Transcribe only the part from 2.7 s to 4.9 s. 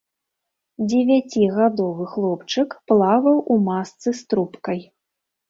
плаваў у масцы з трубкай.